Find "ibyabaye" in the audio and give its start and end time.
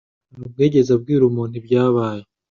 1.61-2.23